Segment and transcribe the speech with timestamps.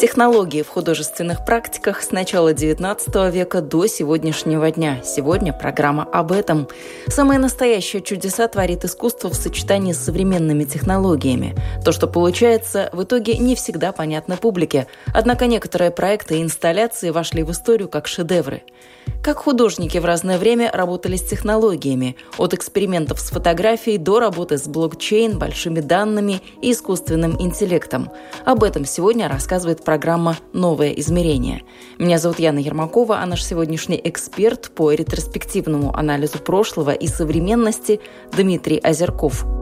[0.00, 5.02] Технологии в художественных практиках с начала XIX века до сегодняшнего дня.
[5.04, 6.68] Сегодня программа об этом.
[7.08, 11.54] Самые настоящие чудеса творит искусство в сочетании с современными технологиями.
[11.84, 14.86] То, что получается, в итоге не всегда понятно публике.
[15.12, 18.62] Однако некоторые проекты и инсталляции вошли в историю как шедевры.
[19.22, 24.66] Как художники в разное время работали с технологиями, от экспериментов с фотографией до работы с
[24.66, 28.10] блокчейн, большими данными и искусственным интеллектом.
[28.46, 31.64] Об этом сегодня рассказывает программа «Новое измерение».
[31.98, 37.98] Меня зовут Яна Ермакова, а наш сегодняшний эксперт по ретроспективному анализу прошлого и современности
[38.32, 39.44] Дмитрий Озерков–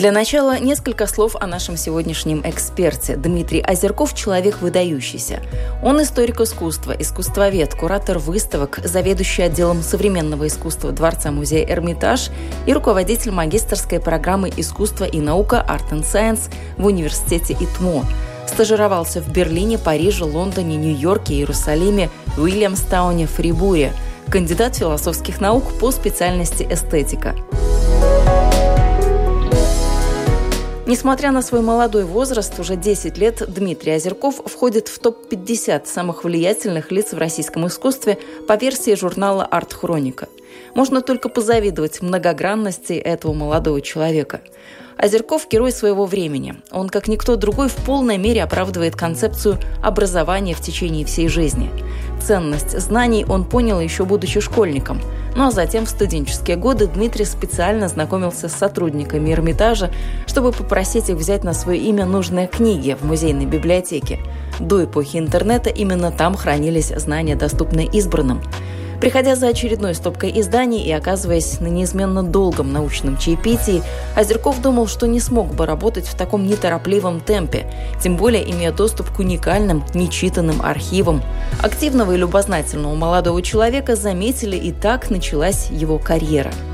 [0.00, 3.16] Для начала несколько слов о нашем сегодняшнем эксперте.
[3.16, 5.42] Дмитрий Озерков– человек выдающийся.
[5.82, 12.30] Он историк искусства, искусствовед, куратор выставок, заведующий отделом современного искусства Дворца-музея «Эрмитаж»
[12.64, 18.06] и руководитель магистрской программы «Искусство и наука Art and Science» в университете ИТМО.
[18.46, 23.92] Стажировался в Берлине, Париже, Лондоне, Нью-Йорке, Иерусалиме, Уильямстауне, Фрибуре.
[24.30, 27.36] Кандидат философских наук по специальности эстетика.
[30.90, 36.90] Несмотря на свой молодой возраст, уже 10 лет, Дмитрий Озерков входит в топ-50 самых влиятельных
[36.90, 40.26] лиц в российском искусстве по версии журнала «Арт-хроника».
[40.74, 44.40] Можно только позавидовать многогранности этого молодого человека.
[45.02, 46.56] Озерков– герой своего времени.
[46.70, 51.70] Он, как никто другой, в полной мере оправдывает концепцию образования в течение всей жизни.
[52.22, 55.00] Ценность знаний он понял еще будучи школьником–
[55.36, 59.90] ну а затем в студенческие годы Дмитрий специально знакомился с сотрудниками Эрмитажа,
[60.26, 64.18] чтобы попросить их взять на свое имя нужные книги в музейной библиотеке.
[64.58, 68.42] До эпохи интернета именно там хранились знания, доступные избранным.
[69.00, 73.82] Приходя за очередной стопкой изданий и оказываясь на неизменно долгом научном чаепитии,
[74.14, 77.72] Озерков думал, что не смог бы работать в таком неторопливом темпе,
[78.02, 81.22] тем более имея доступ к уникальным, нечитанным архивам.
[81.62, 86.52] Активного и любознательного молодого человека заметили, и так началась его карьера–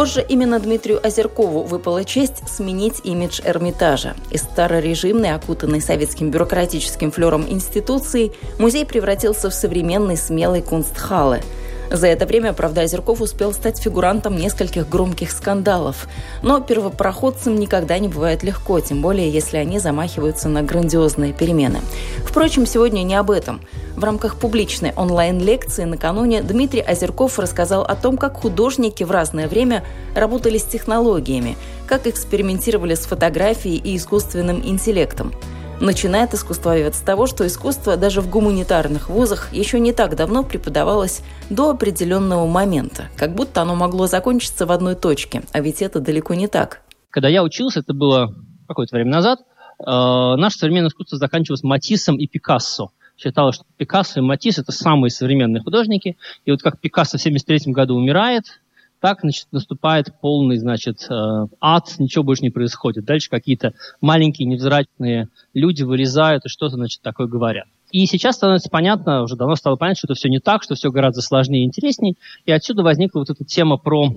[0.00, 4.14] Позже именно Дмитрию Озеркову выпала честь сменить имидж Эрмитажа.
[4.30, 11.42] Из старорежимной, окутанной советским бюрократическим флером институции, музей превратился в современный смелый кунстхалле–
[11.90, 16.06] за это время, правда, Озерков успел стать фигурантом нескольких громких скандалов.
[16.42, 21.80] Но первопроходцам никогда не бывает легко, тем более, если они замахиваются на грандиозные перемены.
[22.24, 23.60] Впрочем, сегодня не об этом.
[23.96, 29.82] В рамках публичной онлайн-лекции накануне Дмитрий Озерков рассказал о том, как художники в разное время
[30.14, 31.56] работали с технологиями,
[31.86, 35.34] как экспериментировали с фотографией и искусственным интеллектом.
[35.80, 41.22] Начинает искусствовед с того, что искусство даже в гуманитарных вузах еще не так давно преподавалось
[41.48, 46.34] до определенного момента, как будто оно могло закончиться в одной точке, а ведь это далеко
[46.34, 46.82] не так.
[47.08, 48.34] Когда я учился, это было
[48.68, 52.90] какое-то время назад, э, наше современное искусство заканчивалось Матиссом и Пикассо.
[53.16, 56.18] Считалось, что Пикассо и Матисс– это самые современные художники.
[56.44, 58.59] И вот как Пикассо в 1973 году умирает,
[59.00, 63.04] так значит, наступает полный значит, э, ад, ничего больше не происходит.
[63.04, 67.66] Дальше какие-то маленькие невзрачные люди вылезают и что-то значит, такое говорят.
[67.90, 70.90] И сейчас становится понятно, уже давно стало понятно, что это все не так, что все
[70.90, 72.14] гораздо сложнее и интереснее.
[72.46, 74.12] И отсюда возникла вот эта тема про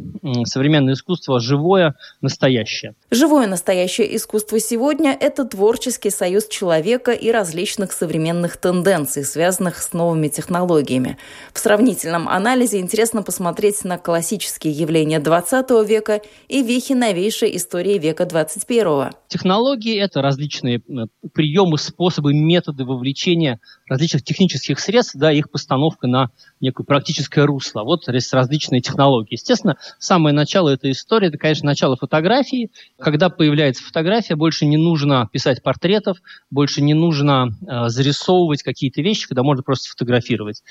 [0.46, 2.94] современное искусство живое, настоящее.
[3.12, 10.28] Живое настоящее искусство сегодня– это творческий союз человека и различных современных тенденций, связанных с новыми
[10.28, 11.18] технологиями.
[11.54, 18.26] В сравнительном анализе интересно посмотреть на классические явления 20 века и вехи новейшей истории века
[18.26, 19.12] 21.
[19.28, 20.82] Технологии– это различные
[21.34, 26.30] приемы, способы, методы вовлечения различных технических средств, да, их постановка на
[26.62, 27.84] некое практическое русло.
[27.84, 29.34] Вот различные технологии.
[29.34, 32.72] Естественно, самое начало этой истории, это, конечно, начало фотографии.
[33.00, 36.18] Когда появляется фотография, больше не нужно писать портретов,
[36.50, 40.64] больше не нужно э, зарисовывать какие-то вещи, когда можно просто фотографировать.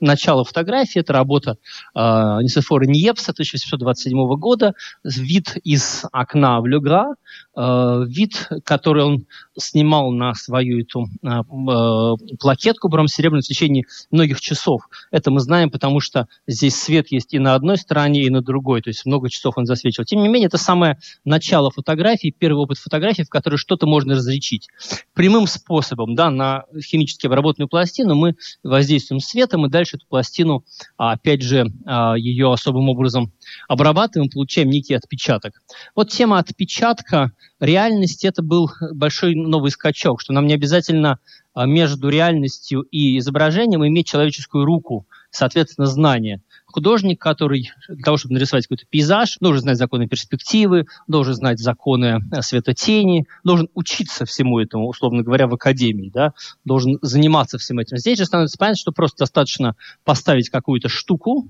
[0.00, 1.56] Начало фотографии– это работа
[1.94, 4.74] э, Нисефора Ниепса 1727 года,
[5.04, 7.14] вид из окна в Люгра,
[7.56, 9.26] вид, который он
[9.58, 14.88] снимал на свою эту э, э, плакетку бронзо-серебряную в течение многих часов.
[15.10, 18.82] Это мы знаем, потому что здесь свет есть и на одной стороне, и на другой,
[18.82, 20.04] то есть много часов он засвечивал.
[20.04, 24.68] Тем не менее, это самое начало фотографии, первый опыт фотографии, в которой что-то можно различить.
[25.14, 30.64] Прямым способом, да, на химически обработанную пластину мы воздействуем светом, и дальше эту пластину,
[30.96, 33.32] а, опять же, а, ее особым образом
[33.68, 35.62] обрабатываем, получаем некий отпечаток.
[35.94, 41.18] Вот тема отпечатка реальности– это был большой новый скачок, что нам не обязательно
[41.52, 46.42] а, между реальностью и изображением иметь человеческую руку, соответственно, знание.
[46.66, 52.20] Художник, который для того, чтобы нарисовать какой-то пейзаж, должен знать законы перспективы, должен знать законы
[52.30, 56.32] э, светотени, должен учиться всему этому, условно говоря, в академии, да,
[56.64, 57.96] должен заниматься всем этим.
[57.96, 59.74] Здесь же становится понятно, что просто достаточно
[60.04, 61.48] поставить какую-то штуку,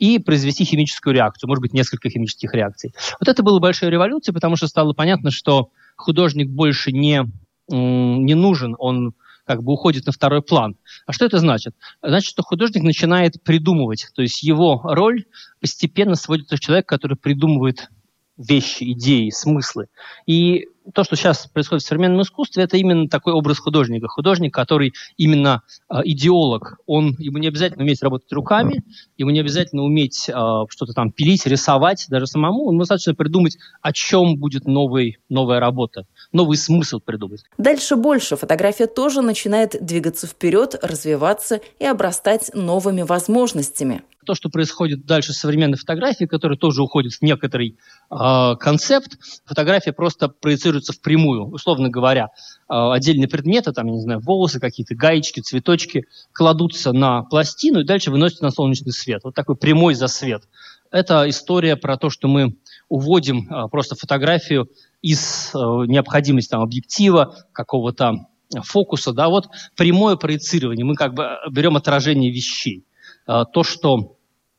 [0.00, 2.92] и произвести химическую реакцию, может быть, несколько химических реакций.
[3.20, 7.24] Вот это было большой революцией, потому что стало понятно, что художник больше не,
[7.68, 9.12] не нужен, он
[9.46, 10.76] как бы уходит на второй план.
[11.06, 11.74] А что это значит?
[12.02, 15.26] Значит, что художник начинает придумывать, то есть его роль
[15.60, 17.90] постепенно сводится к человеку, который придумывает
[18.38, 19.88] вещи, идеи, смыслы.
[20.26, 24.08] И то, что сейчас происходит в современном искусстве, это именно такой образ художника.
[24.08, 26.78] Художник, который именно э, идеолог.
[26.86, 28.82] Он, ему не обязательно уметь работать руками,
[29.16, 32.70] ему не обязательно уметь э, что-то там пилить, рисовать даже самому.
[32.70, 37.44] Ему достаточно придумать, о чем будет новый, новая работа, новый смысл придумать.
[37.58, 38.36] Дальше больше.
[38.36, 45.38] Фотография тоже начинает двигаться вперед, развиваться и обрастать новыми возможностями то, что происходит дальше с
[45.38, 47.76] современной фотографией, которая тоже уходит в некоторый
[48.10, 50.28] э, концепт, фотография просто
[50.70, 52.28] проецируется впрямую, условно говоря.
[52.68, 57.84] Э, отдельные предметы, там, я не знаю, волосы какие-то, гаечки, цветочки, кладутся на пластину и
[57.84, 59.22] дальше выносятся на солнечный свет.
[59.24, 60.44] Вот такой прямой засвет.
[60.90, 62.56] Это история про то, что мы
[62.88, 64.68] уводим э, просто фотографию
[65.02, 68.26] из э, необходимости там, объектива, какого-то
[68.62, 70.84] фокуса, да, вот прямое проецирование.
[70.84, 72.84] Мы как бы берем отражение вещей.
[73.26, 74.16] То, что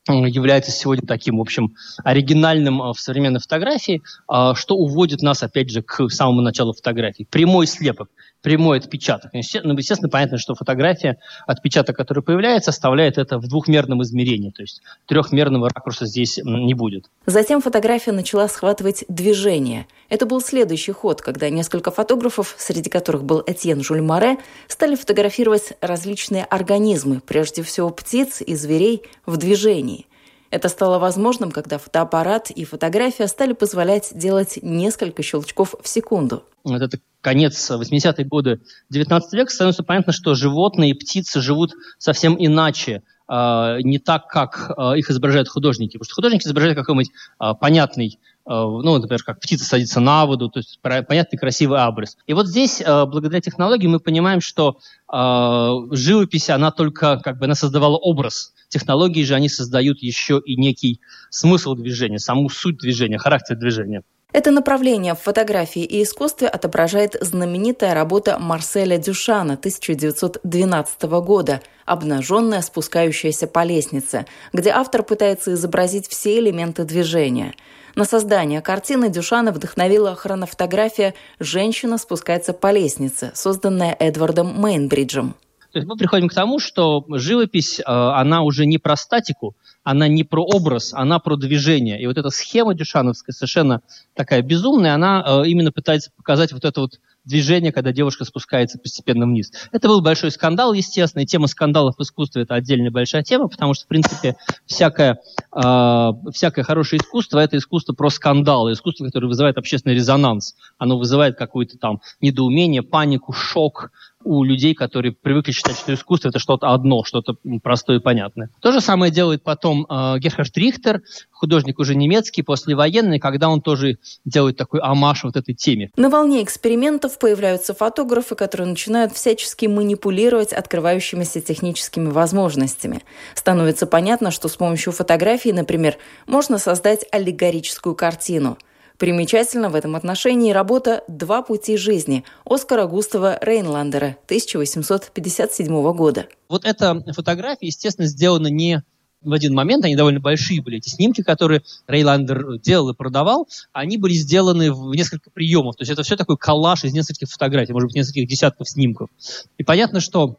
[0.07, 4.01] является сегодня таким, в общем, оригинальным э, в современной фотографии,
[4.31, 7.27] э, что уводит нас, опять же, к самому началу фотографии.
[7.29, 8.09] Прямой слепок
[8.41, 9.31] прямой отпечаток.
[9.33, 14.81] Ну, естественно, понятно, что фотография, отпечаток, который появляется, оставляет это в двухмерном измерении, то есть
[15.07, 17.05] трехмерного ракурса здесь не будет.
[17.25, 19.87] Затем фотография начала схватывать движение.
[20.09, 26.43] Это был следующий ход, когда несколько фотографов, среди которых был Этьен Жульмаре, стали фотографировать различные
[26.45, 30.07] организмы, прежде всего птиц и зверей, в движении.
[30.49, 36.43] Это стало возможным, когда фотоаппарат и фотография стали позволять делать несколько щелчков в секунду.
[36.65, 42.35] Вот это конец 80-е годы 19 века, становится понятно, что животные и птицы живут совсем
[42.37, 43.03] иначе,
[43.33, 45.93] а, не так, как а, их изображают художники.
[45.93, 50.57] Потому что художники изображают какой-нибудь а, понятный ну, например, как птица садится на воду, то
[50.57, 52.17] есть понятный красивый образ.
[52.25, 57.97] И вот здесь, благодаря технологии, мы понимаем, что живопись, она только, как бы, она создавала
[57.97, 58.53] образ.
[58.67, 64.01] Технологии же, они создают еще и некий смысл движения, саму суть движения, характер движения.
[64.33, 73.47] Это направление в фотографии и искусстве отображает знаменитая работа Марселя Дюшана 1912 года «Обнаженная, спускающаяся
[73.47, 77.55] по лестнице», где автор пытается изобразить все элементы движения.
[77.95, 85.35] На создание картины Дюшана вдохновила хронофотография «Женщина спускается по лестнице», созданная Эдвардом Мейнбриджем.
[85.71, 90.07] То есть мы приходим к тому, что живопись, э, она уже не про статику, она
[90.07, 92.01] не про образ, она про движение.
[92.01, 93.81] И вот эта схема дюшановская, совершенно
[94.13, 99.25] такая безумная, она э, именно пытается показать вот это вот движение, когда девушка спускается постепенно
[99.25, 99.51] вниз.
[99.71, 103.73] Это был большой скандал, естественно, и тема скандалов в искусстве– это отдельная большая тема, потому
[103.73, 105.19] что, в принципе, всякое,
[105.55, 110.55] э, всякое хорошее искусство– это искусство про скандалы, искусство, которое вызывает общественный резонанс.
[110.77, 113.91] Оно вызывает какое-то там недоумение, панику, шок,
[114.23, 118.49] у людей, которые привыкли считать, что искусство это что-то одно, что-то простое и понятное.
[118.61, 121.01] То же самое делает потом э, Герхард Рихтер,
[121.31, 125.89] художник уже немецкий, послевоенный, когда он тоже делает такой амаш вот этой теме.
[125.97, 133.01] На волне экспериментов появляются фотографы, которые начинают всячески манипулировать открывающимися техническими возможностями.
[133.35, 135.97] Становится понятно, что с помощью фотографии, например,
[136.27, 138.57] можно создать аллегорическую картину–
[139.01, 146.27] Примечательно в этом отношении работа «Два пути жизни» Оскара Густава Рейнландера 1857 года.
[146.47, 148.83] Вот эта фотография, естественно, сделана не
[149.23, 153.97] в один момент, они довольно большие были, эти снимки, которые Рейландер делал и продавал, они
[153.97, 155.77] были сделаны в несколько приемов.
[155.77, 159.09] То есть это все такой коллаж из нескольких фотографий, может быть, нескольких десятков снимков.
[159.57, 160.37] И понятно, что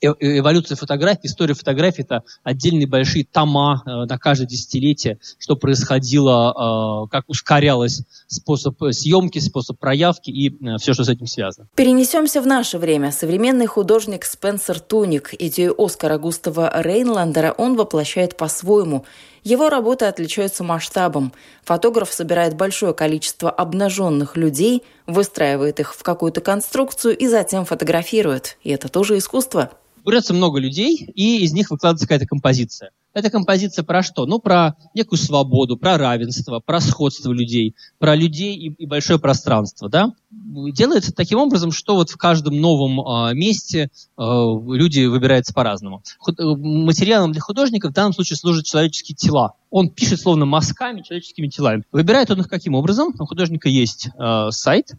[0.00, 7.10] эволюция фотографии, история фотографии– это отдельные большие тома э, на каждое десятилетие, что происходило, э,
[7.10, 11.68] как ускорялось способ съемки, способ проявки и э, все, что с этим связано.
[11.74, 13.12] Перенесемся в наше время.
[13.12, 19.04] Современный художник Спенсер Туник, идею Оскара Густава Рейнландера, он воплощает по-своему–
[19.42, 21.32] его работы отличаются масштабом.
[21.64, 28.58] Фотограф собирает большое количество обнаженных людей, выстраивает их в какую-то конструкцию и затем фотографирует.
[28.62, 29.70] И это тоже искусство.
[30.04, 32.90] Берется много людей, и из них выкладывается какая-то композиция.
[33.12, 34.24] Эта композиция про что?
[34.24, 39.88] Ну, про некую свободу, про равенство, про сходство людей, про людей и, и большое пространство,
[39.88, 40.12] да?
[40.30, 46.04] Делается таким образом, что вот в каждом новом э, месте э, люди выбираются по-разному.
[46.28, 49.54] Э, материалом для художника в данном случае служат человеческие тела.
[49.70, 51.82] Он пишет словно мазками, человеческими телами.
[51.90, 53.12] Выбирает он их каким образом?
[53.18, 54.92] У художника есть э, сайт,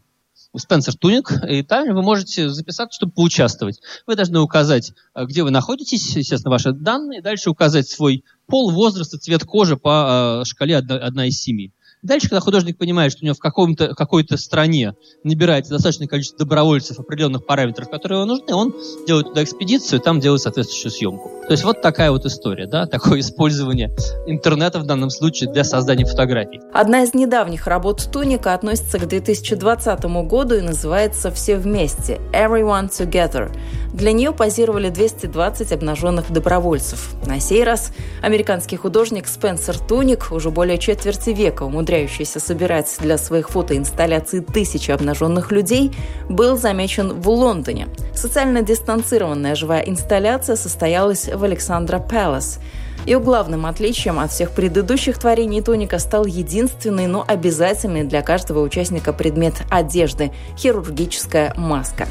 [0.58, 3.80] Спенсер Туник, и там вы можете записаться, чтобы поучаствовать.
[4.06, 9.14] Вы должны указать, э, где вы находитесь, естественно, ваши данные, дальше указать свой пол, возраст
[9.14, 11.72] и цвет кожи по э, шкале 1 из 7.
[12.04, 17.00] Дальше, когда художник понимает, что у него в каком-то, какой-то стране набирается достаточное количество добровольцев
[17.00, 18.74] определенных параметров, которые ему нужны, он
[19.06, 21.30] делает туда экспедицию, там делает соответствующую съемку.
[21.46, 26.06] То есть вот такая вот история, да, такое использование интернета в данном случае для создания
[26.06, 26.60] фотографий.
[26.74, 33.56] Одна из недавних работ Туника относится к 2020 году и называется «Все вместе»– «Everyone Together».
[33.94, 37.14] Для нее позировали 220 обнаженных добровольцев.
[37.28, 37.92] На сей раз
[38.22, 45.52] американский художник Спенсер Туник, уже более четверти века умудряющийся собирать для своих фотоинсталляций тысячи обнаженных
[45.52, 45.92] людей,
[46.30, 47.88] был замечен в Лондоне.
[48.16, 52.60] Социально дистанцированная живая инсталляция состоялась в Александра Пэлас–
[53.08, 59.12] ее главным отличием от всех предыдущих творений Тоника стал единственный, но обязательный для каждого участника
[59.12, 62.08] предмет одежды– хирургическая маска.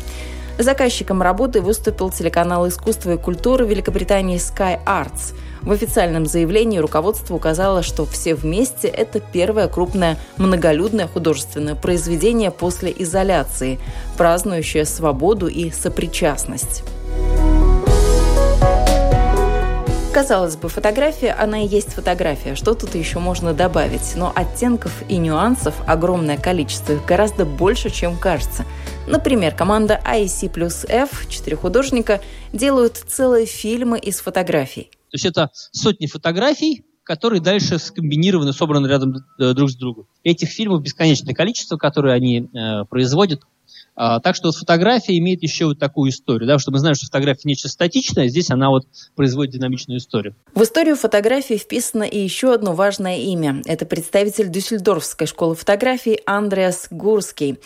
[0.59, 5.33] Заказчиком работы выступил телеканал искусства и культуры Великобритании Sky Arts.
[5.63, 12.95] В официальном заявлении руководство указало, что «Все вместе»— это первое крупное многолюдное художественное произведение после
[12.97, 13.79] изоляции,
[14.17, 16.83] празднующее свободу и сопричастность.
[20.13, 22.57] Казалось бы, фотография, она и есть фотография.
[22.57, 24.17] Что тут еще можно добавить?
[24.17, 28.65] Но оттенков и нюансов огромное количество, их гораздо больше, чем кажется.
[29.07, 32.21] Например, команда IC плюс F, четыре художника,
[32.53, 34.91] делают целые фильмы из фотографий.
[35.11, 40.07] То есть это сотни фотографий, которые дальше скомбинированы, собраны рядом э, друг с другом.
[40.23, 43.43] Этих фильмов бесконечное количество, которые они э, производят.
[43.97, 47.07] А, так что вот фотография имеет еще вот такую историю, да, что мы знаем, что
[47.07, 50.35] фотография нечто статичное, здесь она вот производит динамичную историю.
[50.55, 53.63] В историю фотографии вписано и еще одно важное имя.
[53.67, 57.59] Это представитель Дюссельдорфской школы фотографии Андреас Гурский.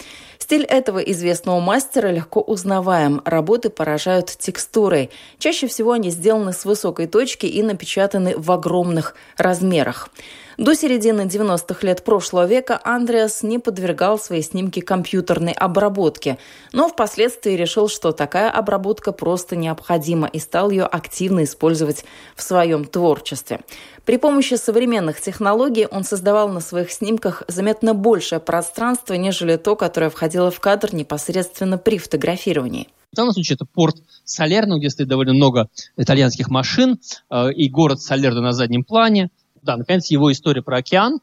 [0.45, 3.23] Стиль этого известного мастера легко узнаваем.
[3.25, 5.09] Работы поражают текстурой.
[5.39, 10.11] Чаще всего они сделаны с высокой точки и напечатаны в огромных размерах.
[10.57, 16.39] До середины 90-х лет прошлого века Андреас не подвергал свои снимки компьютерной обработке,
[16.73, 22.05] но впоследствии решил, что такая обработка просто необходима и стал ее активно использовать
[22.37, 23.61] в своем творчестве.
[24.05, 30.11] При помощи современных технологий он создавал на своих снимках заметно большее пространство, нежели то, которое
[30.11, 32.89] входило в кадр непосредственно при фотографировании.
[33.13, 38.01] В данном случае это порт Салерно, где стоит довольно много итальянских машин, э, и город
[38.01, 39.31] Салерно на заднем плане–
[39.65, 41.21] да, наконец, его история про океан,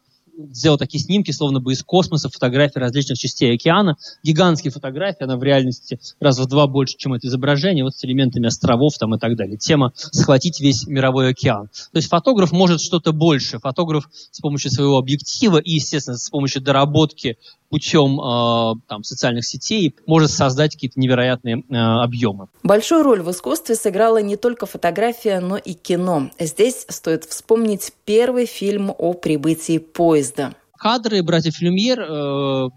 [0.50, 3.98] сделал такие снимки, словно бы из космоса, фотографии различных частей океана.
[4.24, 8.48] Гигантские фотографии, она в реальности раз в два больше, чем это изображение, вот с элементами
[8.48, 9.58] островов там и так далее.
[9.58, 11.68] Тема «Схватить весь мировой океан».
[11.92, 13.60] То есть фотограф может что-то больше.
[13.60, 17.38] Фотограф с помощью своего объектива и, естественно, с помощью доработки
[17.72, 22.50] путем э, там, социальных сетей может создать какие-то невероятные э, объемы.
[22.64, 26.30] Большую роль в искусстве сыграла не только фотография, но и кино.
[26.38, 30.54] Здесь стоит вспомнить первый фильм о прибытии поезда.
[30.78, 32.70] Кадры братьев Люмьер э,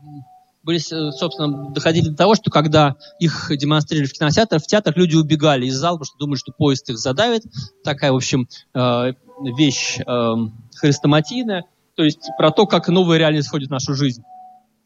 [0.63, 5.67] были, собственно, доходили до того, что когда их демонстрировали в кинотеатрах, в театрах люди убегали
[5.67, 7.43] из зала, потому что думали, что поезд их задавит.
[7.83, 9.13] Такая, в общем, э,
[9.57, 10.35] вещь э,
[10.77, 11.65] хрестоматийная.
[11.97, 14.23] То есть про то, как новая реальность входит в нашу жизнь.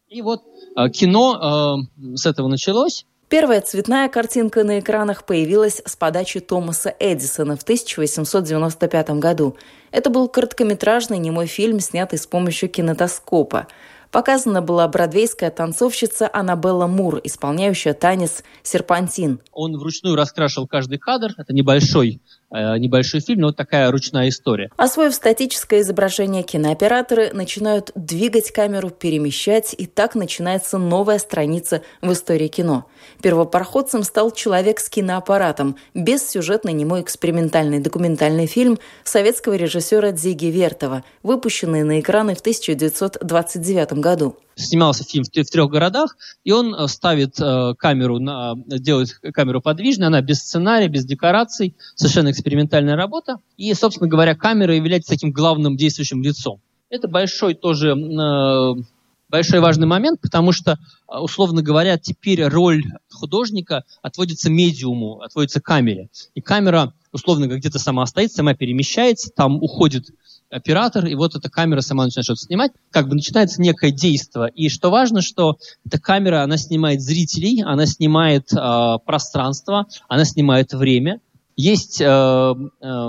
[0.09, 0.43] И вот
[0.77, 3.05] э, кино э, с этого началось.
[3.29, 9.57] Первая цветная картинка на экранах появилась с подачи Томаса Эдисона в 1895 году.
[9.91, 13.67] Это был короткометражный немой фильм, снятый с помощью кинетоскопа.
[14.11, 19.41] Показана была бродвейская танцовщица Аннабелла Мур, исполняющая танец «Серпантин».
[19.53, 21.35] Он вручную раскрашивал каждый кадр.
[21.37, 24.71] Это небольшой небольшой фильм, но вот такая ручная история.
[24.77, 32.49] Освоив статическое изображение, кинооператоры начинают двигать камеру, перемещать, и так начинается новая страница в истории
[32.49, 32.87] кино.
[33.23, 41.83] Первопроходцем стал человек с киноаппаратом, бессюжетный немой экспериментальный документальный фильм советского режиссера Дзиги Вертова, выпущенный
[41.83, 47.41] на экраны в 1929 году снимался фильм в, в трех городах, и он э, ставит
[47.41, 53.37] э, камеру, на, делает камеру подвижной, она без сценария, без декораций, совершенно экспериментальная работа.
[53.57, 56.61] И, собственно говоря, камера является таким главным действующим лицом.
[56.91, 58.83] Это большой тоже э,
[59.29, 66.09] большой важный момент, потому что, э, условно говоря, теперь роль художника отводится медиуму, отводится камере.
[66.35, 70.07] И камера, условно где-то сама стоит, сама перемещается, там уходит
[70.51, 74.51] оператор, и вот эта камера сама начинает что-то снимать, как бы начинается некое действие.
[74.55, 80.73] И что важно, что эта камера, она снимает зрителей, она снимает э, пространство, она снимает
[80.73, 81.21] время.
[81.57, 82.55] Есть э, э,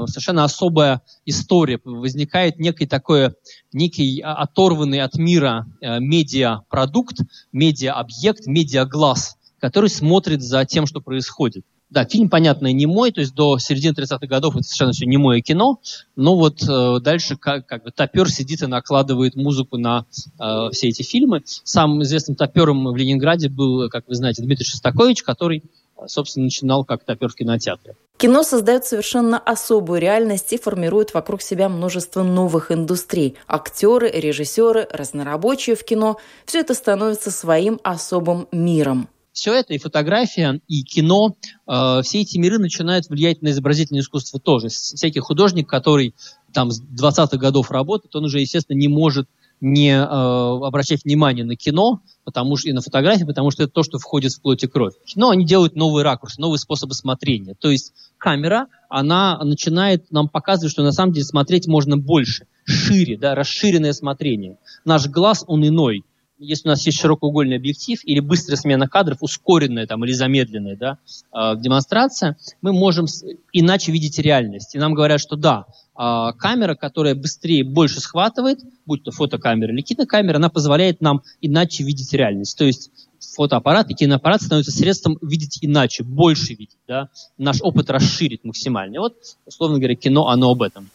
[0.07, 3.35] совершенно особая история, возникает некий такой,
[3.71, 7.17] некий оторванный от мира э, медиапродукт,
[7.51, 11.63] медиа-объект, медиа-глаз, который смотрит за тем, что происходит.
[11.89, 15.17] Да, фильм, понятно, не мой, то есть до середины 30-х годов это совершенно все не
[15.17, 15.79] мое кино,
[16.15, 20.05] но вот э, дальше как, как бы топер сидит и накладывает музыку на
[20.39, 21.41] э, все эти фильмы.
[21.45, 25.63] Самым известным топером в Ленинграде был, как вы знаете, Дмитрий Шостакович, который,
[26.05, 27.95] собственно, начинал как топер в кинотеатре.
[28.17, 33.35] Кино создает совершенно особую реальность и формирует вокруг себя множество новых индустрий.
[33.47, 40.61] Актеры, режиссеры, разнорабочие в кино– все это становится своим особым миром все это, и фотография,
[40.67, 41.35] и кино,
[41.67, 44.69] э, все эти миры начинают влиять на изобразительное искусство тоже.
[44.69, 46.15] Всякий художник, который
[46.53, 49.27] там с 20-х годов работает, он уже, естественно, не может
[49.61, 53.81] не э, обращать внимание на кино потому что, и на фотографии, потому что это то,
[53.81, 54.93] что входит в плоть и кровь.
[55.03, 57.55] Кино, они делают новые ракурсы, новые способы смотрения.
[57.55, 63.17] То есть камера, она начинает нам показывать, что на самом деле смотреть можно больше, шире,
[63.17, 64.59] да, расширенное смотрение.
[64.85, 66.03] Наш глаз, он иной
[66.39, 70.97] если у нас есть широкоугольный объектив или быстрая смена кадров, ускоренная там, или замедленная да,
[71.33, 73.05] э, демонстрация, мы можем
[73.51, 74.73] иначе видеть реальность.
[74.73, 75.65] И нам говорят, что да,
[75.97, 81.83] э, камера, которая быстрее, больше схватывает, будь то фотокамера или кинокамера, она позволяет нам иначе
[81.83, 82.57] видеть реальность.
[82.57, 82.89] То есть
[83.35, 88.95] фотоаппарат и киноаппарат становятся средством видеть иначе, больше видеть, да, наш опыт расширить максимально.
[88.95, 89.15] И вот,
[89.45, 90.89] условно говоря, кино, оно об этом.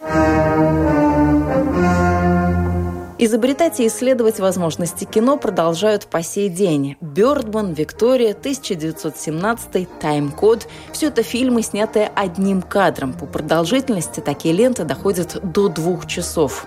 [3.26, 6.98] Изобретать и исследовать возможности кино продолжают по сей день.
[7.00, 13.14] «Бёрдман», «Виктория», 1917, «Тайм-код»– все это фильмы, снятые одним кадром.
[13.14, 16.66] По продолжительности такие ленты доходят до двух часов.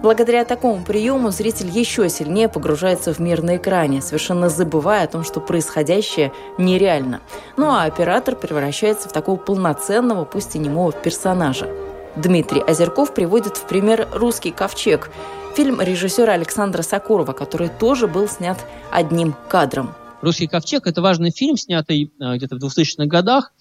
[0.00, 5.24] Благодаря такому приему зритель еще сильнее погружается в мир на экране, совершенно забывая о том,
[5.24, 7.20] что происходящее нереально.
[7.56, 11.68] Ну а оператор превращается в такого полноценного, пусть и немого персонажа.
[12.16, 15.10] Дмитрий Озерков приводит в пример «Русский ковчег»,
[15.54, 18.58] фильм режиссера Александра Сокурова, который тоже был снят
[18.90, 19.94] одним кадром.
[20.20, 23.52] «Русский ковчег»— это важный фильм, снятый э, где-то в 2000-х годах,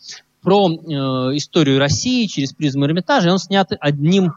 [0.42, 0.78] про э,
[1.38, 4.34] историю России через призму Эрмитажа, и он снят одним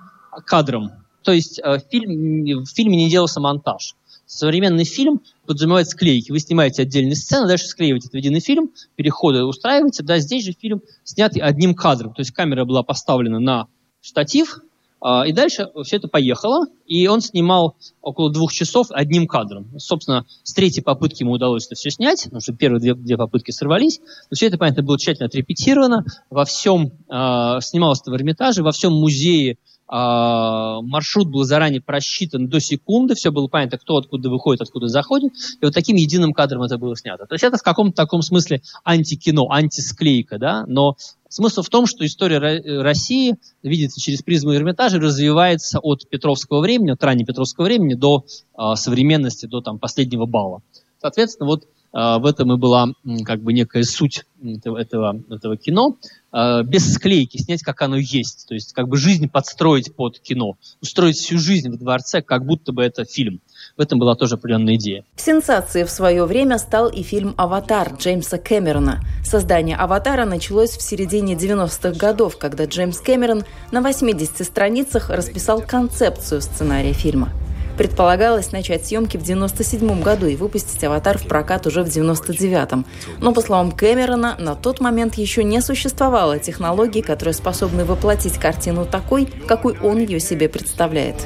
[0.46, 0.92] кадром.
[1.22, 3.94] То есть э, фильм, в фильме не делался монтаж.
[4.27, 6.33] Современный фильм подразумевает склейки.
[6.33, 10.03] Вы снимаете отдельные сцены, дальше склеиваете в единый фильм, переходы устраиваете.
[10.03, 12.14] Да, здесь же фильм снят одним кадром.
[12.14, 13.66] То есть камера была поставлена на
[14.02, 14.60] штатив,
[15.04, 19.68] а, и дальше все это поехало, и он снимал около двух часов одним кадром.
[19.78, 23.50] Собственно, с третьей попытки ему удалось это все снять, потому что первые две, две попытки
[23.50, 24.00] сорвались.
[24.30, 26.04] Но все это, понятно, было тщательно отрепетировано.
[26.30, 29.56] Во всем э, снималось это в Эрмитаже, во всем музее а,
[29.92, 35.64] маршрут был заранее просчитан до секунды, все было понятно, кто откуда выходит, откуда заходит, и
[35.64, 37.26] вот таким единым кадром это было снято.
[37.26, 40.96] То есть это в каком-то таком смысле антикино, антисклейка, да, но
[41.28, 42.38] смысл в том, что история
[42.81, 48.24] России, видите, через призму Эрмитажа развивается от Петровского времени, от раннего Петровского времени до
[48.57, 50.62] э, современности, до там, последнего балла.
[51.00, 52.88] Соответственно, вот а, в этом и была
[53.24, 55.98] как бы некая суть этого, этого, этого кино.
[56.31, 58.46] А, без склейки снять, как оно есть.
[58.48, 60.57] То есть как бы жизнь подстроить под кино.
[60.81, 63.40] Устроить всю жизнь в дворце, как будто бы это фильм.
[63.76, 65.05] В этом была тоже определенная идея.
[65.16, 69.00] Сенсацией в свое время стал и фильм «Аватар» Джеймса Кэмерона.
[69.24, 76.40] Создание «Аватара» началось в середине 90-х годов, когда Джеймс Кэмерон на 80 страницах расписал концепцию
[76.40, 77.31] сценария фильма–
[77.76, 82.85] Предполагалось начать съемки в 1997 году и выпустить «Аватар» в прокат уже в 1999.
[83.20, 88.85] Но, по словам Кэмерона, на тот момент еще не существовало технологий, которые способны воплотить картину
[88.85, 91.16] такой, какой он ее себе представляет.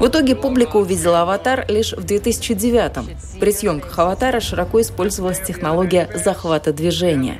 [0.00, 3.38] В итоге публика увидела «Аватар» лишь в 2009 -м.
[3.38, 7.38] При съемках «Аватара» широко использовалась технология захвата движения.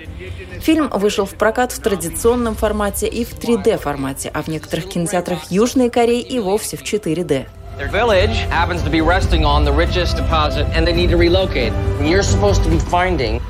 [0.60, 5.88] Фильм вышел в прокат в традиционном формате и в 3D-формате, а в некоторых кинотеатрах Южной
[5.88, 7.46] Кореи и вовсе в 4D.
[7.80, 11.72] Their village happens to be resting on the richest deposit, and they need to relocate.
[12.02, 13.40] You're supposed to be finding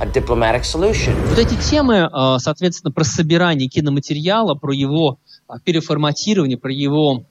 [0.00, 1.14] a diplomatic solution.
[1.28, 7.26] Вот эти темы, э, соответственно, про собирание киноматериала, про его э, переформатирование, про его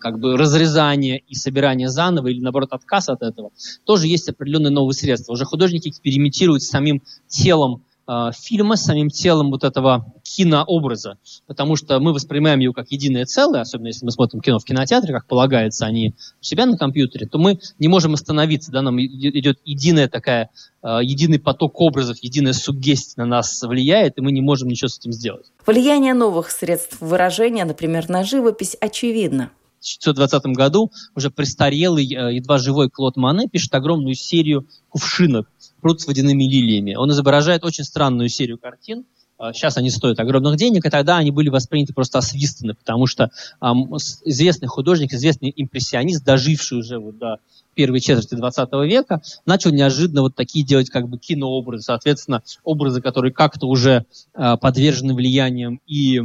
[0.00, 3.52] как бы разрезание и собирание заново или, наоборот, отказ от этого,
[3.84, 5.34] тоже есть определенные новые средства.
[5.34, 11.76] Уже художники экспериментируют с самим телом э, фильма, с самим телом вот этого кинообраза, потому
[11.76, 15.26] что мы воспринимаем его как единое целое, особенно если мы смотрим кино в кинотеатре, как
[15.26, 19.58] полагается, а не у себя на компьютере, то мы не можем остановиться, да, нам идет
[19.64, 20.50] единая такая,
[20.82, 24.98] э, единый поток образов, единая суггестия на нас влияет, и мы не можем ничего с
[24.98, 25.46] этим сделать.
[25.66, 29.50] Влияние новых средств выражения, например, на живопись, очевидно.
[29.80, 35.48] В 1920 году уже престарелый, э, едва живой Клод Мане пишет огромную серию кувшинок
[35.80, 36.94] «Пруд с водяными лилиями».
[36.94, 39.04] Он изображает очень странную серию картин–
[39.54, 43.30] Сейчас а, они стоят огромных денег, и тогда они были восприняты просто освистаны, потому что
[43.62, 47.38] эм, известный художник, известный импрессионист, доживший уже вот до
[47.74, 53.32] первой четверти 20 века, начал неожиданно вот такие делать как бы кинообразы, соответственно, образы, которые
[53.32, 54.04] как-то уже
[54.34, 56.22] э, подвержены влиянием и э,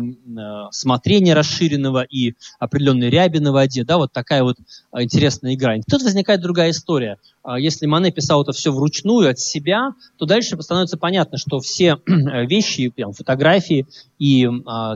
[0.71, 5.75] смотрения расширенного, и определенной ряби на воде, да, вот такая вот э, интересная игра.
[5.75, 7.17] И тут возникает другая история.
[7.59, 12.89] Если Мане писал это все вручную от себя, то дальше становится понятно, что все вещи,
[12.89, 13.85] прям, фотографии
[14.17, 14.49] и э,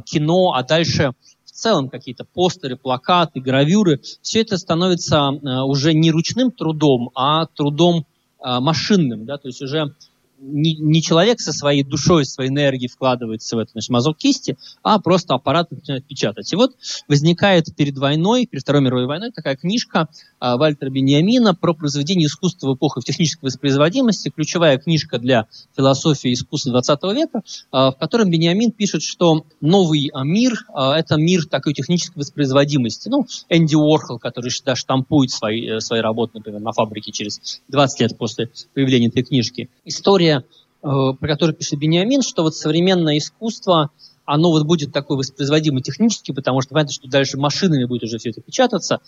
[0.05, 1.13] кино, а дальше
[1.59, 8.05] целом какие-то постеры, плакаты, гравюры, все это становится э, уже не ручным трудом, а трудом
[8.43, 9.93] э, машинным, да, то есть уже
[10.39, 14.99] не, не человек со своей душой, своей энергией вкладывается в это, значит, мазок кисти, а
[14.99, 16.51] просто аппарат начинает печатать.
[16.53, 16.75] И вот
[17.07, 20.07] возникает перед войной, перед Второй мировой войной такая книжка
[20.39, 26.71] а, Вальтера Бениамина про произведение искусства в эпоху технической воспроизводимости, ключевая книжка для философии искусства
[26.71, 32.21] 20 века, а, в котором Бениамин пишет, что новый мир а,– это мир такой технической
[32.21, 33.09] воспроизводимости.
[33.09, 37.99] Ну, Энди Уорхол, который да, штампует свои, э, свои работы, например, на фабрике через 20
[38.01, 39.69] лет после появления этой книжки.
[39.85, 40.43] История история,
[40.81, 43.89] э, про которую пишет Бениамин, что вот современное искусство,
[44.25, 48.29] оно вот будет такое воспроизводимо технически, потому что понятно, что дальше машинами будет уже все
[48.29, 48.99] это печататься,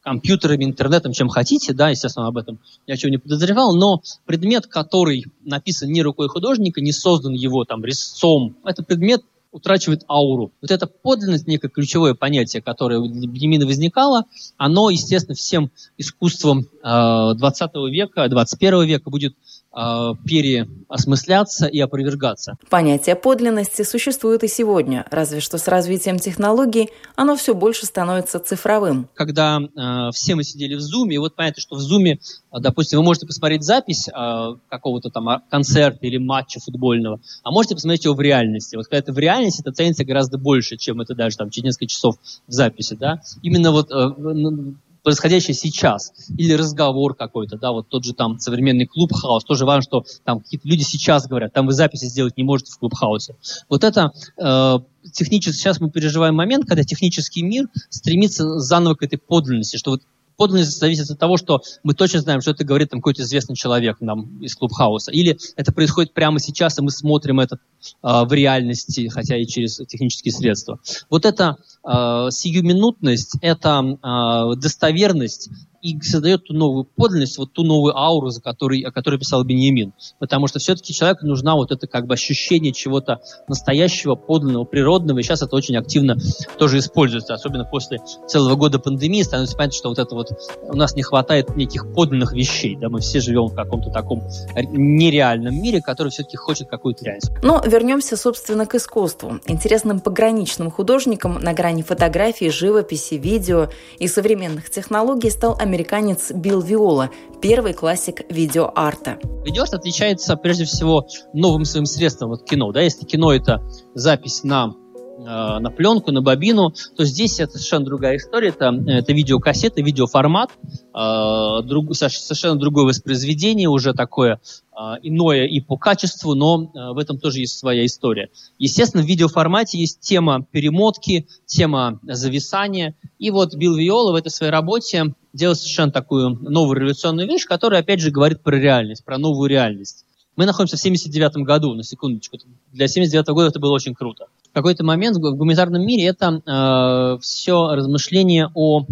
[0.00, 5.26] компьютерами, интернетом, чем хотите, да, естественно, об этом я чего не подозревал, но предмет, который
[5.42, 10.52] написан не рукой художника, не создан его там резцом, это предмет утрачивает ауру.
[10.60, 14.24] Вот эта подлинность, некое ключевое понятие, которое у Бенемина возникало,
[14.56, 19.34] оно, естественно, всем искусством э, 20 века, 21 века будет
[19.72, 22.56] переосмысляться и опровергаться.
[22.70, 29.08] Понятие подлинности существует и сегодня, разве что с развитием технологий оно все больше становится цифровым.
[29.14, 32.18] Когда э, все мы сидели в Зуме, и вот понятно, что в Зуме,
[32.52, 38.04] допустим, вы можете посмотреть запись э, какого-то там концерта или матча футбольного, а можете посмотреть
[38.04, 38.76] его в реальности.
[38.76, 41.86] Вот когда это в реальности, это ценится гораздо больше, чем это даже там через несколько
[41.86, 43.20] часов в записи, да.
[43.42, 44.74] Именно вот э,
[45.08, 50.04] происходящее сейчас, или разговор какой-то, да, вот тот же там современный клуб-хаус, тоже важно, что
[50.22, 53.34] там какие-то люди сейчас говорят, там вы записи сделать не можете в клуб-хаусе.
[53.70, 54.78] Вот это э,
[55.14, 60.02] технически, сейчас мы переживаем момент, когда технический мир стремится заново к этой подлинности, что вот
[60.38, 64.00] подлинность зависит от того, что мы точно знаем, что это говорит там какой-то известный человек
[64.00, 65.10] нам из клубхауса.
[65.10, 67.58] Или это происходит прямо сейчас, и мы смотрим это э,
[68.02, 70.78] в реальности, хотя и через технические средства.
[71.10, 75.50] Вот эта э, сиюминутность, это э, достоверность,
[75.82, 79.92] и создает ту новую подлинность, вот ту новую ауру, за которой, о которой писал Беньямин.
[80.18, 85.22] Потому что все-таки человеку нужна вот это как бы ощущение чего-то настоящего, подлинного, природного, и
[85.22, 86.16] сейчас это очень активно
[86.58, 90.28] тоже используется, особенно после целого года пандемии становится понятно, что вот это вот
[90.62, 94.22] у нас не хватает неких подлинных вещей, да, мы все живем в каком-то таком
[94.54, 97.30] нереальном мире, который все-таки хочет какую-то реальность.
[97.42, 99.40] Но вернемся, собственно, к искусству.
[99.46, 107.10] Интересным пограничным художником на грани фотографии, живописи, видео и современных технологий стал американец Билл Виола,
[107.42, 109.18] первый классик видеоарта.
[109.44, 112.72] Видеоарт отличается прежде всего новым своим средством вот кино.
[112.72, 112.80] Да?
[112.80, 113.62] Если кино это
[113.94, 114.74] запись на
[115.18, 118.48] э, на пленку, на бобину, то здесь это совершенно другая история.
[118.48, 124.40] Это, это видеокассета, видеоформат, э, друг, совершенно другое воспроизведение, уже такое
[124.80, 128.30] а, иное и по качеству, но а, в этом тоже есть своя история.
[128.60, 132.94] Естественно, в видеоформате есть тема перемотки, тема зависания.
[133.18, 137.80] И вот Билл Виола в этой своей работе делает совершенно такую новую революционную вещь, которая,
[137.80, 140.04] опять же, говорит про реальность, про новую реальность.
[140.36, 142.36] Мы находимся в 79 году, на секундочку.
[142.72, 144.26] Для 79 года это было очень круто.
[144.50, 148.84] В какой-то момент в гуманитарном мире это э, все размышление о,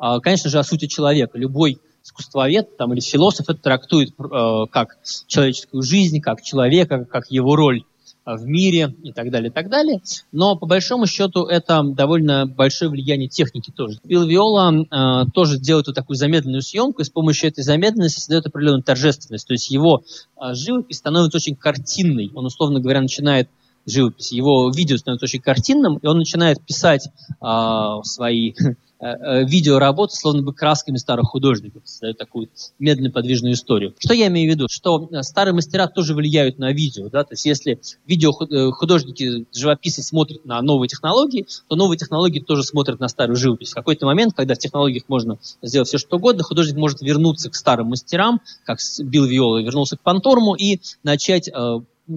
[0.00, 1.38] э, конечно же, о сути человека.
[1.38, 7.56] Любой искусствовед там, или философ это трактует э, как человеческую жизнь, как человека, как его
[7.56, 7.84] роль
[8.24, 10.00] в мире и так далее, и так далее.
[10.30, 13.98] Но по большому счету это довольно большое влияние техники тоже.
[14.04, 18.46] Билл Виола э, тоже делает вот такую замедленную съемку, и с помощью этой замедленности создает
[18.46, 19.46] определенную торжественность.
[19.46, 20.02] То есть его
[20.36, 22.30] э, живопись становится очень картинной.
[22.34, 23.48] Он, условно говоря, начинает
[23.86, 24.32] живопись.
[24.32, 27.08] Его видео становится очень картинным, и он начинает писать
[27.40, 28.54] э, свои
[29.02, 33.96] Э, э, видеоработы, словно бы красками старых художников, создают такую медленную подвижную историю.
[33.98, 34.68] Что я имею в виду?
[34.70, 37.08] Что э, старые мастера тоже влияют на видео.
[37.08, 37.24] Да?
[37.24, 43.00] То есть если видео художники, живописцы смотрят на новые технологии, то новые технологии тоже смотрят
[43.00, 43.72] на старую живопись.
[43.72, 47.56] В какой-то момент, когда в технологиях можно сделать все, что угодно, художник может вернуться к
[47.56, 51.50] старым мастерам, как Билл Виола вернулся к Панторму, и начать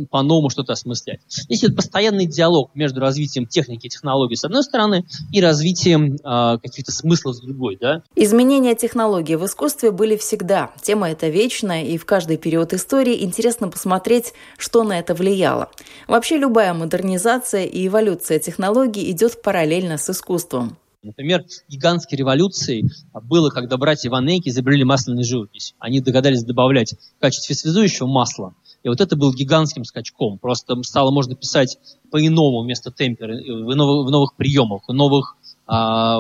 [0.10, 1.20] по-новому что-то осмыслять.
[1.28, 6.58] Здесь идет постоянный диалог между развитием техники и технологий с одной стороны и развитием э,
[6.62, 7.78] каких-то смыслов с другой.
[7.80, 8.04] Да?
[8.16, 10.72] Изменения технологий в искусстве были всегда.
[10.82, 15.70] Тема эта вечная, и в каждый период истории интересно посмотреть, что на это влияло.
[16.08, 20.78] Вообще любая модернизация и эволюция технологий идет параллельно с искусством.
[21.06, 25.76] Например, гигантской революцией было, когда братья Ван Эйки изобрели масляную живопись.
[25.78, 28.56] Они догадались добавлять в качестве связующего масло.
[28.86, 30.38] И вот это был гигантским скачком.
[30.38, 31.80] Просто стало можно писать
[32.12, 36.20] по-иному вместо темпера, в, в новых приемах, в новых а,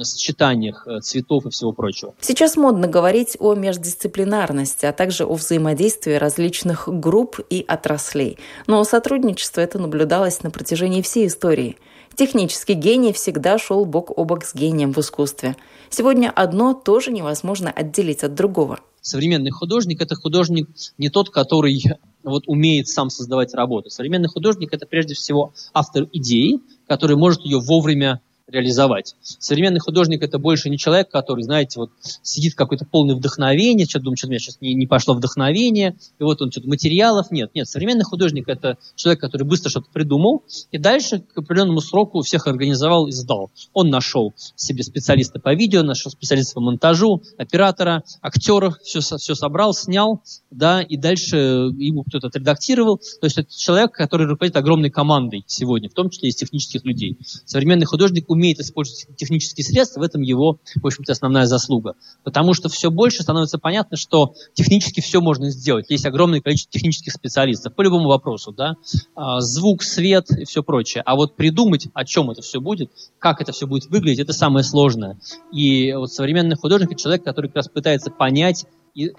[0.00, 2.14] сочетаниях э, цветов и всего прочего.
[2.22, 8.38] Сейчас модно говорить о междисциплинарности, а также о взаимодействии различных групп и отраслей.
[8.66, 11.76] Но сотрудничество это наблюдалось на протяжении всей истории.
[12.14, 15.54] Технический гений всегда шел бок о бок с гением в искусстве.
[15.90, 21.82] Сегодня одно тоже невозможно отделить от другого современный художник– это художник не тот, который
[22.22, 23.90] вот умеет сам создавать работы.
[23.90, 29.16] Современный художник– это прежде всего автор идеи, который может ее вовремя реализовать.
[29.22, 31.90] Современный художник– это больше не человек, который, знаете, вот
[32.22, 36.22] сидит какое-то полное вдохновение, что-то думает, что у меня сейчас не, не пошло вдохновение, и
[36.22, 37.50] вот он что-то материалов нет.
[37.54, 42.46] Нет, современный художник– это человек, который быстро что-то придумал, и дальше к определенному сроку всех
[42.46, 43.50] организовал и сдал.
[43.72, 49.74] Он нашел себе специалиста по видео, нашел специалиста по монтажу, оператора, актеров, все, все собрал,
[49.74, 52.98] снял, да, и дальше ему кто-то отредактировал.
[52.98, 57.16] То есть это человек, который руководит огромной командой сегодня, в том числе из технических людей.
[57.44, 61.94] Современный художник умеет умеет использовать технические средства, в этом его, в общем-то, основная заслуга.
[62.24, 65.90] Потому что все больше становится понятно, что технически все можно сделать.
[65.90, 68.76] Есть огромное количество технических специалистов по любому вопросу, да,
[69.14, 71.02] а, звук, свет и все прочее.
[71.04, 74.64] А вот придумать, о чем это все будет, как это все будет выглядеть, это самое
[74.64, 75.18] сложное.
[75.52, 79.12] И вот современный художник– это человек, который как раз пытается понять и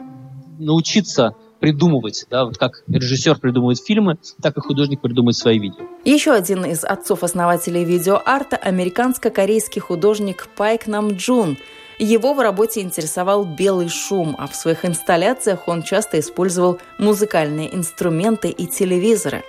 [0.58, 5.86] научиться придумывать, да, вот как режиссер придумывает фильмы, так и художник придумывает свои видео.
[6.04, 11.58] Еще один из отцов-основателей видеоарта– американско-корейский художник Пайк Нам Джун.
[12.00, 18.50] Его в работе интересовал белый шум, а в своих инсталляциях он часто использовал музыкальные инструменты
[18.50, 19.44] и телевизоры.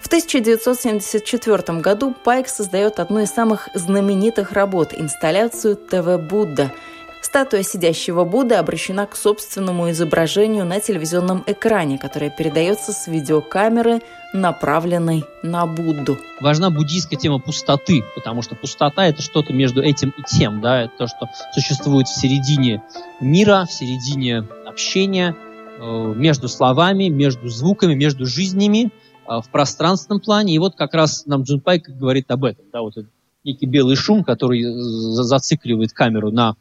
[0.00, 6.72] В 1974 году Пайк создает одну из самых знаменитых работ– инсталляцию «ТВ Будда»,
[7.22, 14.00] Статуя сидящего Будды обращена к собственному изображению на телевизионном экране, которое передается с видеокамеры,
[14.32, 16.16] направленной на Будду.
[16.40, 20.92] Важна буддийская тема пустоты, потому что пустота– это что-то между этим и тем, да, это
[20.98, 22.82] то, что существует в середине
[23.20, 25.36] мира, в середине общения,
[25.78, 28.90] э, между словами, между звуками, между жизнями,
[29.28, 30.54] э, в пространственном плане.
[30.54, 33.10] И вот как раз нам Джун Пайк говорит об этом, да, вот этот
[33.44, 36.56] некий белый шум, который э, зацикливает камеру на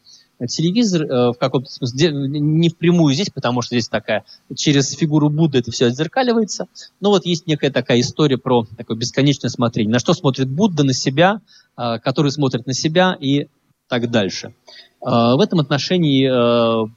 [0.47, 4.23] телевизор э, в каком-то смысле, не впрямую здесь, потому что здесь такая,
[4.55, 6.67] через фигуру Будды это все отзеркаливается,
[6.99, 9.91] но вот есть некая такая история про такое бесконечное смотрение.
[9.91, 10.83] На что смотрит Будда?
[10.83, 11.41] На себя,
[11.77, 13.47] э, который смотрит на себя и
[13.87, 14.53] так дальше.
[15.01, 16.87] Э, в этом отношении э,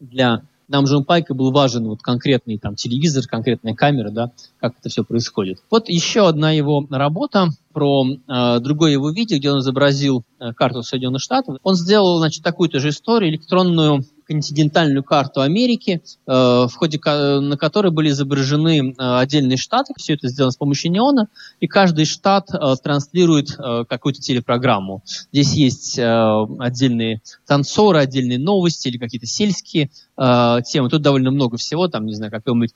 [0.00, 4.30] для нам же Пайка был важен вот конкретный там телевизор, конкретная камера, да,
[4.60, 5.58] как это все происходит.
[5.68, 10.82] Вот еще одна его работа про э, другое его видео, где он изобразил э, карту
[10.82, 11.58] Соединенных Штатов.
[11.62, 17.90] Он сделал, значит, такую-то же историю, электронную континентальную карту Америки, э, в ходе на которой
[17.90, 19.92] были изображены э, отдельные штаты.
[19.96, 21.26] Все это сделано с помощью неона,
[21.58, 25.02] и каждый штат э, транслирует какую-то телепрограмму.
[25.32, 30.90] Здесь есть отдельные танцоры, отдельные новости или какие-то сельские темы.
[30.90, 32.74] Тут довольно много всего, там, не знаю, какой-нибудь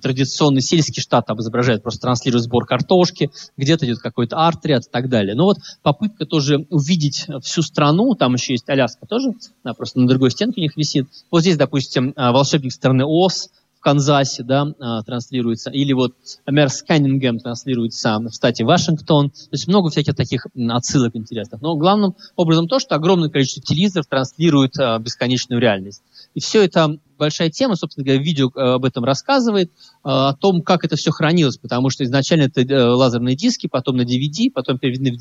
[0.00, 5.08] традиционный сельский штат там изображает, просто транслирует сбор картошки, где-то идет какой-то арт-ряд и так
[5.10, 5.34] далее.
[5.34, 9.32] Но вот попытка тоже увидеть всю страну, там еще есть Аляска тоже,
[9.64, 11.08] да, просто на другой стенке у них висит.
[11.30, 16.14] Вот здесь, допустим, а, волшебник страны Оз в Канзасе, да, а, транслируется, или вот
[16.46, 19.30] мэр Сканнингем транслируется в штате Вашингтон.
[19.30, 21.60] То есть много всяких таких отсылок интересных.
[21.60, 26.02] Но главным образом то, что огромное количество телевизоров транслирует а, бесконечную реальность.
[26.34, 29.70] И все это большая тема, собственно говоря, видео об этом рассказывает,
[30.02, 34.50] о том, как это все хранилось, потому что изначально это лазерные диски, потом на DVD,
[34.52, 35.18] потом переведены в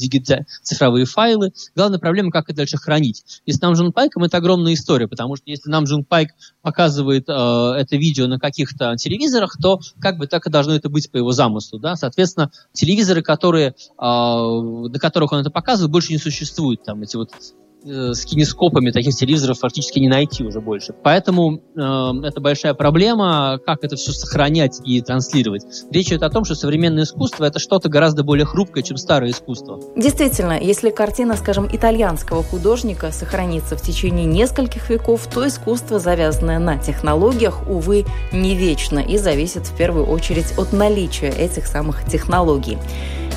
[0.63, 1.53] цифровые файлы.
[1.75, 3.23] Главная проблема, как это дальше хранить.
[3.45, 6.31] И с Намджун Пайком это огромная история, потому что если Намджун Пайк
[6.63, 11.11] показывает э, это видео на каких-то телевизорах, то как бы так и должно это быть
[11.11, 11.77] по его замыслу.
[11.77, 11.95] Да?
[11.95, 16.83] Соответственно, телевизоры, которые, э, на которых он это показывает, больше не существует.
[16.83, 17.29] Там эти вот
[17.85, 20.93] э, с кинескопами таких телевизоров фактически не найти уже больше.
[21.03, 21.79] Поэтому э,
[22.27, 25.63] это большая проблема, как это все сохранять и транслировать.
[25.91, 29.79] Речь идет о том, что современное искусство это что-то гораздо более хрупкое, чем старое искусство.
[29.95, 36.77] Действительно, если картина, скажем, итальянского художника сохранится в течение нескольких веков, то искусство, завязанное на
[36.77, 42.77] технологиях, увы, не вечно и зависит в первую очередь от наличия этих самых технологий.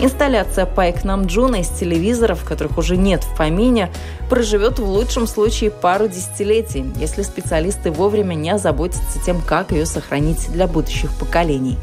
[0.04, 3.90] Инсталляция Пайк Намджуна из телевизоров, которых уже нет в помине,
[4.28, 10.52] проживет в лучшем случае пару десятилетий, если специалисты вовремя не озаботятся тем, как ее сохранить
[10.52, 11.78] для будущих поколений.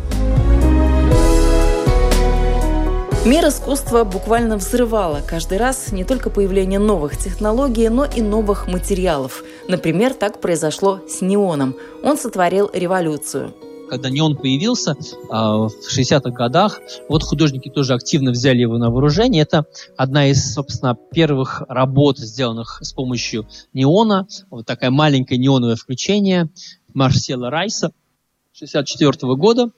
[3.26, 9.44] Мир искусства буквально взрывало каждый раз не только появление новых технологий, но и новых материалов.
[9.68, 11.76] Например, так произошло с неоном.
[12.04, 13.56] Он сотворил революцию
[13.92, 14.96] когда неон появился
[15.30, 19.42] а, в 60-х годах, вот художники тоже активно взяли его на вооружение.
[19.42, 19.66] Это
[19.98, 24.30] одна из, собственно, первых работ, сделанных с помощью неона.
[24.50, 26.50] Вот такая маленькое неоновое включение
[26.94, 27.92] Марсела Райса
[28.54, 29.72] 64 года.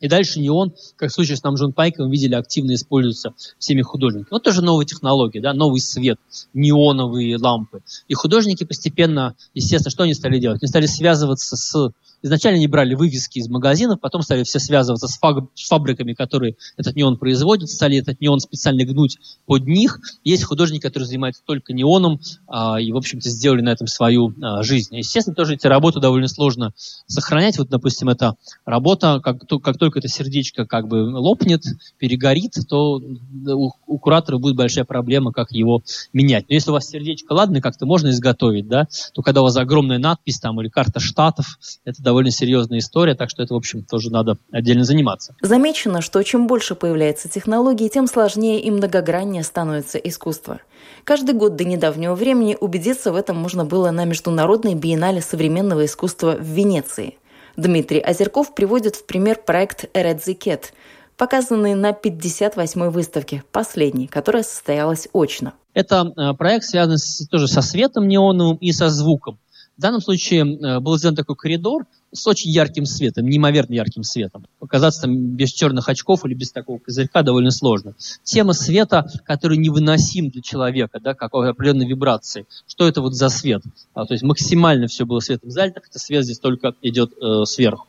[0.00, 4.28] И дальше неон, как в случае с нам Джон Пайком, видели, активно используется всеми художниками.
[4.30, 6.18] Вот тоже новые технологии, да, новый свет,
[6.54, 7.82] неоновые лампы.
[8.08, 10.62] И художники постепенно, естественно, что они стали делать?
[10.62, 15.18] Они стали связываться с Изначально они брали вывески из магазинов, потом стали все связываться с,
[15.18, 20.00] фаб- с фабриками, которые этот неон производят, стали этот неон специально гнуть под них.
[20.24, 24.62] Есть художники, которые занимаются только неоном, а, и, в общем-то, сделали на этом свою а,
[24.62, 24.96] жизнь.
[24.96, 26.72] Естественно, тоже эти работы довольно сложно
[27.06, 27.58] сохранять.
[27.58, 31.62] Вот, допустим, эта работа, как, то, как только это сердечко как бы лопнет,
[31.98, 35.82] перегорит, то у, у куратора будет большая проблема, как его
[36.12, 36.48] менять.
[36.48, 39.98] Но если у вас сердечко, ладно, как-то можно изготовить, да, то когда у вас огромная
[39.98, 44.10] надпись там или карта штатов, это довольно серьезная история, так что это, в общем, тоже
[44.10, 45.34] надо отдельно заниматься.
[45.40, 50.60] Замечено, что чем больше появляется технологий, тем сложнее и многограннее становится искусство.
[51.04, 56.36] Каждый год до недавнего времени убедиться в этом можно было на Международной биеннале современного искусства
[56.38, 57.18] в Венеции.
[57.56, 60.72] Дмитрий Озерков приводит в пример проект «Эредзикет»,
[61.16, 65.52] показанный на 58-й выставке, последней, которая состоялась очно.
[65.74, 69.38] Это э, проект связан с, тоже со светом неоновым и со звуком.
[69.76, 74.46] В данном случае э, был сделан такой коридор, с очень ярким светом, неимоверно ярким светом.
[74.58, 77.94] Показаться там без черных очков или без такого козырька довольно сложно.
[78.22, 82.46] Тема света, который невыносим для человека, да, какой определенной вибрации.
[82.66, 83.62] Что это вот за свет?
[83.94, 87.86] А, то есть максимально все было светом залито, это свет здесь только идет э, сверху.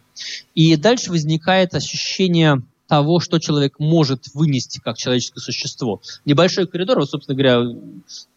[0.56, 2.62] И дальше возникает ощущение
[2.94, 6.00] того, что человек может вынести как человеческое существо.
[6.26, 7.76] Небольшой коридор, вот, собственно говоря,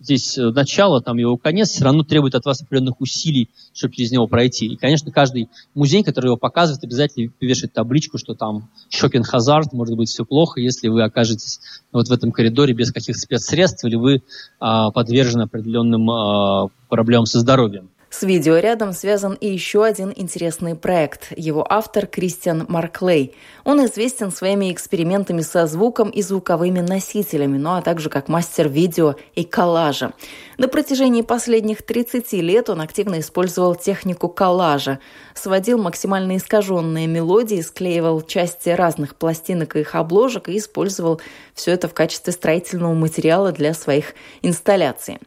[0.00, 4.12] здесь э, начало, там его конец, все равно требует от вас определенных усилий, чтобы через
[4.12, 4.64] него пройти.
[4.64, 9.94] И, конечно, каждый музей, который его показывает, обязательно вешает табличку, что там шокин хазард, может
[9.94, 11.60] быть, все плохо, если вы окажетесь
[11.92, 14.22] вот в этом коридоре без каких-то спецсредств, или вы
[14.58, 17.90] а, подвержены определенным а, проблемам со здоровьем.
[18.08, 21.36] С видео рядом связан и еще один интересный проект.
[21.36, 23.34] Его автор Кристиан Марклей.
[23.64, 29.16] Он известен своими экспериментами со звуком и звуковыми носителями, ну а также как мастер видео
[29.34, 30.12] и коллажа.
[30.56, 35.00] На протяжении последних 30 лет он активно использовал технику коллажа,
[35.34, 41.20] сводил максимально искаженные мелодии, склеивал части разных пластинок и их обложек и использовал
[41.54, 45.18] все это в качестве строительного материала для своих инсталляций.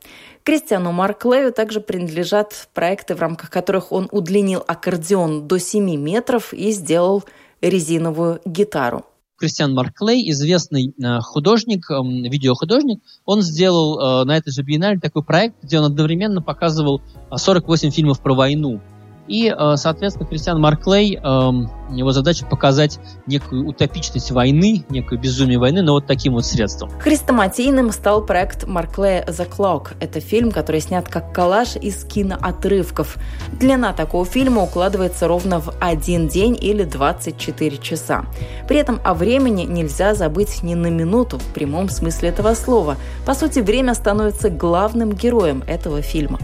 [0.49, 6.71] Кристиану Марклею также принадлежат проекты, в рамках которых он удлинил аккордеон до 7 метров и
[6.71, 7.23] сделал
[7.62, 9.05] резиновую гитару.
[9.38, 15.23] Кристиан Марклей, известный э, художник, э, видеохудожник, он сделал э, на этой же биеннале такой
[15.23, 18.81] проект, где он одновременно показывал 48 фильмов про войну.
[19.30, 25.84] И, э, соответственно, Кристиан Марклей, эм, его задача показать некую утопичность войны, некую безумие войны,
[25.84, 26.89] но вот таким вот средством.
[27.00, 29.96] Хрестоматийным стал проект Марклея «The Clock».
[30.00, 33.18] Это фильм, который снят как коллаж из киноотрывков.
[33.54, 38.26] Длина такого фильма укладывается ровно в один день или 24 часа.
[38.68, 42.98] При этом о времени нельзя забыть ни на минуту в прямом смысле этого слова.
[43.28, 46.39] По сути, время становится главным героем этого фильма.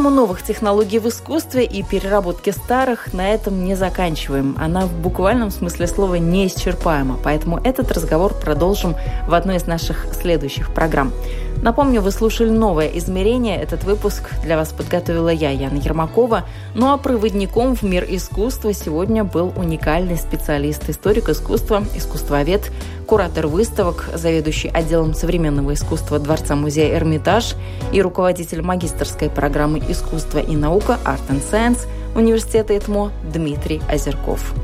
[0.00, 4.56] Тему новых технологий в искусстве и переработки старых на этом не заканчиваем.
[4.58, 8.96] Она в буквальном смысле слова неисчерпаема, поэтому этот разговор продолжим
[9.28, 11.12] в одной из наших следующих программ.
[11.62, 13.60] Напомню, вы слушали «Новое измерение».
[13.60, 16.44] Этот выпуск для вас подготовила я, Яна Ермакова.
[16.74, 22.72] Ну а проводником в мир искусства сегодня был уникальный специалист, историк искусства, искусствовед,
[23.10, 27.56] куратор выставок, заведующий отделом современного искусства Дворца-музея «Эрмитаж»
[27.92, 34.54] и руководитель магистрской программы «Искусство и наука» Art and Science Университета ИТМО Дмитрий Озерков.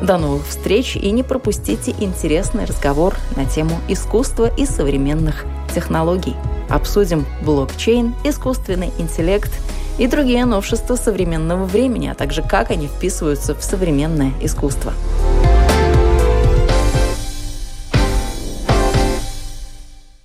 [0.00, 5.44] До новых встреч и не пропустите интересный разговор на тему искусства и современных
[5.74, 6.36] технологий.
[6.70, 9.50] Обсудим блокчейн, искусственный интеллект
[9.98, 14.92] и другие новшества современного времени, а также как они вписываются в современное искусство.